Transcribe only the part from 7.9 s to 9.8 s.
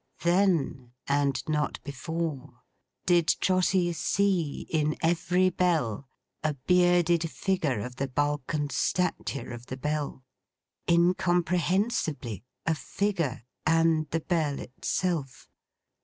the bulk and stature of the